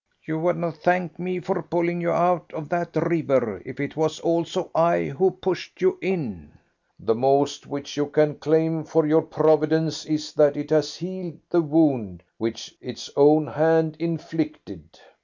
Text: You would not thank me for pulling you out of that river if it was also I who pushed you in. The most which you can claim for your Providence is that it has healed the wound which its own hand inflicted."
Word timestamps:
You 0.25 0.39
would 0.39 0.57
not 0.57 0.77
thank 0.77 1.19
me 1.19 1.39
for 1.39 1.61
pulling 1.61 2.01
you 2.01 2.09
out 2.09 2.51
of 2.55 2.69
that 2.69 2.95
river 2.95 3.61
if 3.63 3.79
it 3.79 3.95
was 3.95 4.19
also 4.21 4.71
I 4.73 5.05
who 5.09 5.29
pushed 5.29 5.79
you 5.79 5.99
in. 6.01 6.53
The 6.99 7.13
most 7.13 7.67
which 7.67 7.95
you 7.97 8.07
can 8.07 8.37
claim 8.37 8.83
for 8.83 9.05
your 9.05 9.21
Providence 9.21 10.03
is 10.05 10.33
that 10.33 10.57
it 10.57 10.71
has 10.71 10.95
healed 10.95 11.37
the 11.51 11.61
wound 11.61 12.23
which 12.39 12.73
its 12.81 13.11
own 13.15 13.45
hand 13.45 13.95
inflicted." 13.99 14.99